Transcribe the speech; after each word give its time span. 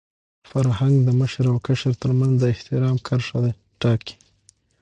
فرهنګ 0.49 0.95
د 1.03 1.09
مشر 1.19 1.45
او 1.51 1.57
کشر 1.67 1.93
تر 2.01 2.11
منځ 2.19 2.33
د 2.39 2.43
احترام 2.53 2.95
کرښه 3.07 3.39
ټاکي. 3.81 4.15